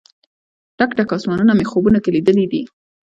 [0.77, 2.61] ډک، ډک اسمانونه مې خوبونو کې لیدلې دي